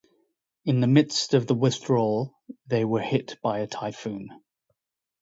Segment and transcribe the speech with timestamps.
[0.65, 2.33] In the midst of the withdrawal,
[2.65, 4.29] they were hit by a typhoon.